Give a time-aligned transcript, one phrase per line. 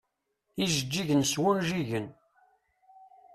[0.63, 2.07] Ijeǧǧigen s wunjigen.